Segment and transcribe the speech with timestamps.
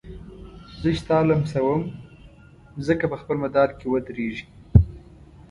[0.81, 1.81] زه چي تا لمسوم
[2.77, 4.45] مځکه په خپل مدار کي ودريږي